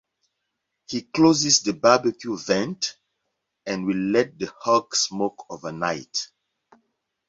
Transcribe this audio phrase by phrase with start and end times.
[0.87, 2.95] He closes the barbecue vents
[3.67, 6.27] and will let the hog smoke overnight.